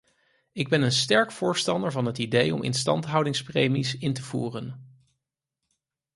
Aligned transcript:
Ik 0.51 0.69
ben 0.69 0.81
een 0.81 0.91
sterk 0.91 1.31
voorstander 1.31 1.91
van 1.91 2.05
het 2.05 2.17
idee 2.17 2.53
om 2.53 2.63
instandhoudingspremies 2.63 3.97
in 3.97 4.13
te 4.13 4.21
voeren. 4.23 4.97